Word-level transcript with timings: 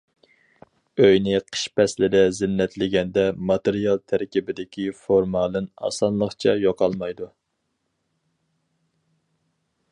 ئۆينى 1.07 1.35
قىش 1.55 1.65
پەسلىدە 1.79 2.21
زىننەتلىگەندە 2.37 3.25
ماتېرىيال 3.51 4.01
تەركىبىدىكى 4.13 4.87
فورمالىن 5.03 5.71
ئاسانلىقچە 5.89 6.57
يوقالمايدۇ. 6.67 7.31